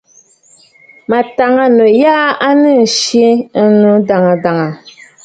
M̀mɔ̀ɔ̀ŋtənnǔ 1.05 1.85
jyaa 1.99 2.27
à 2.47 2.49
nɨ 2.61 2.71
tsiʼǐ 2.93 3.27
ɨnnǔ 3.63 3.91
dàŋə̀ 4.07 4.35
dàŋə̀. 4.43 4.71